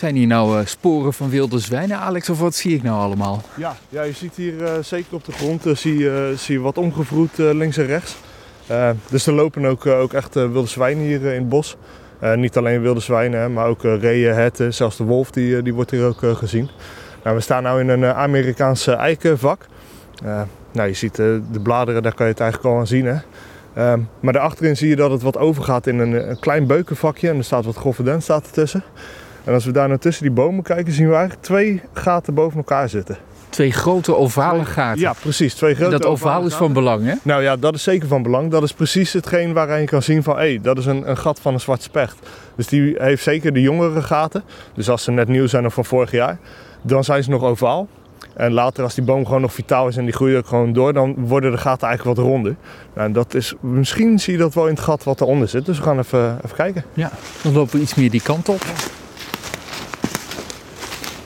[0.00, 3.42] Zijn hier nou eh, sporen van wilde zwijnen, Alex, of wat zie ik nou allemaal?
[3.56, 6.78] Ja, ja je ziet hier eh, zeker op de grond eh, zie, zie je wat
[6.78, 8.16] omgevroed links en rechts.
[9.10, 11.76] Dus er lopen ook, ook echt wilde zwijnen hier in het bos.
[12.34, 16.04] Niet alleen wilde zwijnen, maar ook reeën, herten, zelfs de wolf die, die wordt hier
[16.04, 16.68] ook gezien.
[17.24, 19.66] Nou, we staan nu in een Amerikaanse eikenvak.
[20.72, 23.06] Nou, je ziet de bladeren, daar kan je het eigenlijk al aan zien.
[23.06, 23.16] Hè?
[23.74, 27.28] Ehm, maar daarachterin zie je dat het wat overgaat in een, klein beukenvakje.
[27.28, 28.84] En er staat wat grove dent staat ertussen.
[29.44, 32.56] En als we daar nou tussen die bomen kijken, zien we eigenlijk twee gaten boven
[32.56, 33.18] elkaar zitten.
[33.48, 35.00] Twee grote ovale gaten.
[35.00, 35.54] Ja, precies.
[35.54, 36.66] Twee grote dat ovaal ovale is gaten.
[36.66, 37.14] van belang, hè?
[37.22, 38.50] Nou ja, dat is zeker van belang.
[38.50, 40.38] Dat is precies hetgeen waaraan je kan zien van...
[40.38, 42.16] hé, dat is een, een gat van een zwart specht.
[42.56, 44.44] Dus die heeft zeker de jongere gaten.
[44.74, 46.38] Dus als ze net nieuw zijn of van vorig jaar...
[46.82, 47.88] dan zijn ze nog ovaal.
[48.34, 50.92] En later als die boom gewoon nog vitaal is en die groeit ook gewoon door...
[50.92, 52.56] dan worden de gaten eigenlijk wat ronder.
[52.94, 55.66] Nou, en dat is, misschien zie je dat wel in het gat wat eronder zit.
[55.66, 56.84] Dus we gaan even, even kijken.
[56.94, 57.10] Ja,
[57.42, 58.62] dan lopen we iets meer die kant op.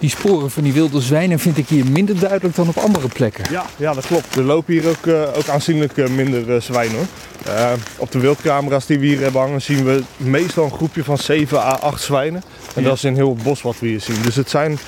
[0.05, 3.45] Die sporen van die wilde zwijnen vind ik hier minder duidelijk dan op andere plekken.
[3.51, 4.37] Ja, ja dat klopt.
[4.37, 7.79] Er lopen hier ook, eh, ook aanzienlijk eh, minder eh, zwijnen hoor.
[7.97, 11.59] Op de wildcamera's die we hier hebben hangen zien we meestal een groepje van 7
[11.59, 12.43] à 8 zwijnen.
[12.75, 12.89] En Ja.
[12.89, 14.23] dat is in heel het bos wat we hier zien.
[14.23, 14.79] Dus het zijn,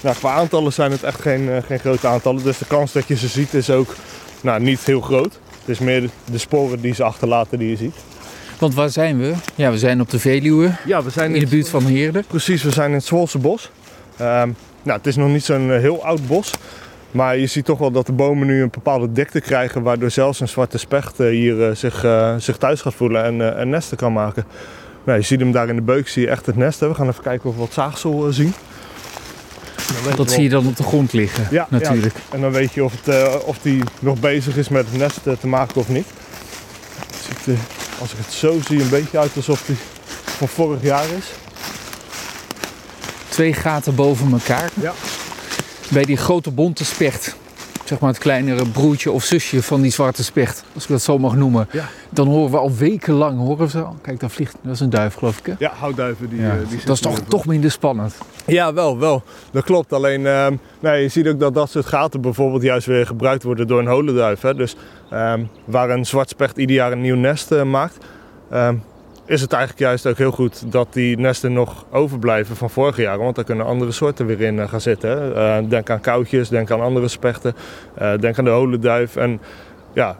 [0.00, 2.42] nou, qua aantallen zijn het echt geen, geen grote aantallen.
[2.42, 3.94] Dus de kans dat je ze ziet is ook
[4.40, 5.38] nou, niet heel groot.
[5.60, 7.94] Het is meer de, de sporen die ze achterlaten die je ziet.
[8.58, 9.32] Want waar zijn we?
[9.54, 12.24] Ja, we zijn op de Veluwe, Ja, we zijn in de buurt van Heerden.
[12.26, 13.70] Precies, we zijn in het Zwolse bos.
[14.22, 14.50] Ehm,
[14.82, 16.50] nou, het is nog niet zo'n eh, heel oud bos.
[17.10, 19.82] Maar je ziet toch wel dat de bomen nu een bepaalde dikte krijgen.
[19.82, 22.06] Waardoor zelfs een zwarte specht eh, hier eh, zich,
[22.38, 24.44] zich thuis gaat voelen en, en nesten kan maken.
[25.04, 26.80] Nou, je ziet hem daar in de beuk, zie je echt het nest.
[26.80, 26.88] Hè.
[26.88, 28.54] We gaan even kijken of we wat zaagsel zien.
[30.04, 32.14] Dat wel- zie je dan op de grond liggen, Ja, natuurlijk.
[32.30, 35.46] En dan weet je of, het, of die nog bezig is met het nest te
[35.46, 36.06] maken of niet.
[37.06, 37.62] Het ziet, eh,
[38.00, 39.76] als ik het zo zie, een beetje uit alsof die
[40.24, 41.26] van vorig jaar is.
[43.32, 44.70] Twee gaten boven elkaar.
[44.80, 44.92] Ja.
[45.90, 47.36] Bij die grote bonte specht,
[47.84, 51.18] zeg maar het kleinere broertje of zusje van die zwarte specht, als ik dat zo
[51.18, 51.68] mag noemen.
[51.70, 51.88] Ja.
[52.10, 53.96] Dan horen we al wekenlang, horen we zo.
[54.02, 55.52] Kijk, daar vliegt, dat is een duif geloof ik hè?
[55.58, 56.28] Ja, houtduiven.
[56.28, 58.14] Die, Ja, eh, die dat is toch, toch minder spannend.
[58.46, 59.22] Ja, wel, wel.
[59.50, 59.92] Dat klopt.
[59.92, 63.66] Alleen, ehm, nee, je ziet ook dat dat soort gaten bijvoorbeeld juist weer gebruikt worden
[63.66, 64.40] door een holenduif.
[64.40, 64.54] Hè.
[64.54, 64.76] Dus
[65.10, 67.96] ehm, waar een zwart specht ieder jaar een nieuw nest eh, maakt,
[68.50, 68.74] ehm,
[69.32, 73.22] is het eigenlijk juist ook heel goed dat die nesten nog overblijven van vorige jaren.
[73.22, 75.36] Want daar kunnen andere soorten weer in eh, gaan zitten.
[75.36, 77.54] Eh, denk aan koutjes, denk aan andere spechten,
[77.94, 79.16] eh, denk aan de holenduif.
[79.16, 79.40] En
[79.92, 80.16] ja,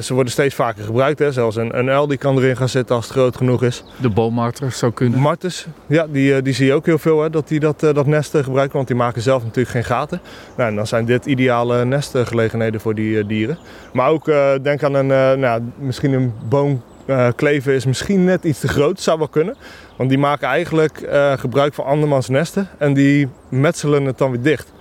[0.00, 1.18] ze worden steeds vaker gebruikt.
[1.18, 1.32] Hè.
[1.32, 3.84] Zelfs een, een uil die kan erin gaan zitten als het groot genoeg is.
[4.00, 5.18] De boommarter zou kunnen.
[5.18, 8.34] Martens, ja, die, die zie je ook heel veel, hè, dat die dat, dat nest
[8.34, 10.20] eh, gebruiken, want die maken zelf natuurlijk geen gaten.
[10.56, 13.58] Nou, en dan zijn dit ideale nestgelegenheden voor die dieren.
[13.92, 14.24] Maar ook
[14.62, 19.00] denk aan een, nou, misschien een boom eh, kleven is misschien net iets te groot,
[19.00, 19.56] zou wel kunnen.
[19.96, 24.42] Want die maken eigenlijk eh, gebruik van andermans nesten en die metselen het dan weer
[24.42, 24.72] dicht.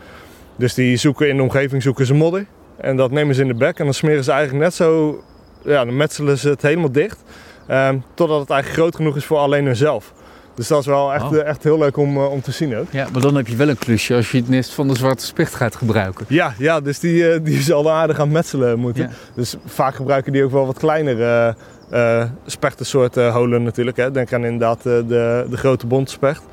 [0.56, 2.46] Dus die zoeken in de omgeving zoeken ze modder
[2.78, 5.22] en dat nemen ze in de bek en dan smeren ze eigenlijk net zo,
[5.64, 7.24] ja, dan metselen ze het helemaal dicht.
[7.68, 10.14] Ehm, totdat het eigenlijk groot genoeg is voor alleen hunzelf.
[10.56, 11.38] Dus dat is wel echt, Oh.
[11.38, 12.88] echt heel leuk om, eh, om te zien ook.
[12.92, 15.26] Ja, maar dan heb je wel een klusje als je het nest van de zwarte
[15.26, 16.26] specht gaat gebruiken.
[16.30, 19.04] Ja, ja dus die, eh, die zal aardig aan metselen moeten.
[19.04, 19.10] Ja.
[19.36, 21.56] Dus vaak gebruiken die ook wel wat kleinere
[21.90, 23.98] eh, spechtensoorten holen natuurlijk.
[23.98, 24.12] Hè.
[24.12, 26.44] Denk aan inderdaad de, de grote bontspecht.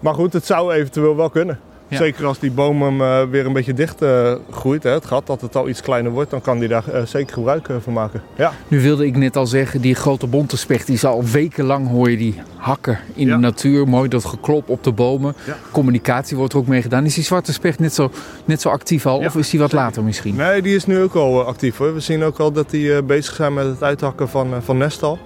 [0.00, 1.58] Maar goed, het zou eventueel wel kunnen.
[1.92, 1.98] Ja.
[1.98, 5.26] Zeker als die boom hem eh, weer een beetje dicht eh, groeit, hè, het gat,
[5.26, 8.22] dat het al iets kleiner wordt, dan kan die daar eh, zeker gebruik van maken.
[8.36, 8.52] Ja.
[8.68, 12.16] Nu wilde ik net al zeggen, die grote bonte specht, die zal wekenlang hoor je
[12.16, 13.34] die hakken in Ja.
[13.34, 13.88] de natuur.
[13.88, 15.34] Mooi dat geklop op de bomen.
[15.46, 15.56] Ja.
[15.70, 17.04] Communicatie wordt er ook mee gedaan.
[17.04, 18.10] Is die zwarte specht net zo,
[18.44, 19.18] net zo actief al?
[19.18, 19.84] Of is die wat zeker.
[19.84, 20.34] later misschien?
[20.36, 21.94] Nee, die is nu ook al actief hoor.
[21.94, 25.18] We zien ook al dat die bezig zijn met het uithakken van, van nestal.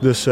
[0.00, 0.28] Dus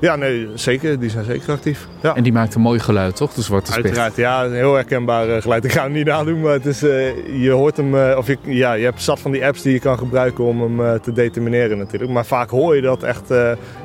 [0.00, 0.98] ja, nee, zeker.
[0.98, 1.86] Die zijn zeker actief.
[2.02, 2.14] Ja.
[2.14, 3.32] En die maakt een mooi geluid, toch?
[3.32, 3.86] De zwarte specht.
[3.86, 5.64] Uiteraard, ja, een heel herkenbaar eh, geluid.
[5.64, 8.38] Ik ga hem niet nadoen, maar het is, eh, je hoort hem, eh, of je,
[8.42, 11.78] ja, je hebt zat van die apps die je kan gebruiken om hem te determineren
[11.78, 12.12] natuurlijk.
[12.12, 13.30] Maar vaak hoor je dat echt,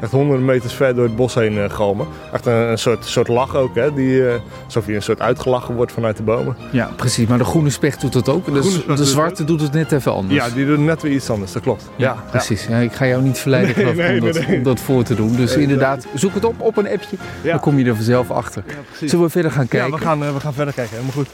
[0.01, 2.07] echt honderden meters ver door het bos heen galmen.
[2.33, 4.23] Echt een, een soort, soort lach ook, hè, die,
[4.65, 6.55] alsof je een soort uitgelachen wordt vanuit de bomen.
[6.71, 7.27] Ja, precies.
[7.27, 8.45] Maar de groene specht doet het ook.
[8.45, 10.45] De, de doet zwarte doet het net even anders.
[10.45, 11.89] Ja, die doen net weer iets anders, dat klopt.
[11.95, 12.67] Ja, precies.
[12.67, 14.79] Ja, ik ga jou niet verleiden Nee, geloof ik, nee, om, dat, nee, om dat
[14.79, 15.35] voor te doen.
[15.35, 15.67] Dus Nee,
[16.13, 17.17] zoek het op op een appje.
[17.41, 17.51] Ja.
[17.51, 18.63] Dan kom je er vanzelf achter.
[18.67, 19.07] Ja.
[19.07, 19.91] Zullen we verder gaan Ja, kijken?
[19.91, 21.27] we gaan, eh, we gaan verder kijken, helemaal goed.